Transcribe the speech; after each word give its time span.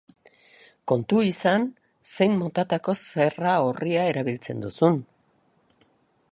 Kontu 0.91 1.19
izan 1.31 1.67
zein 2.15 2.33
motatako 2.41 2.95
zerra-orria 3.11 4.07
erabiltzen 4.15 4.67
duzun. 4.67 4.99